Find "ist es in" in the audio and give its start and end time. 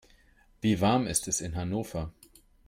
1.05-1.55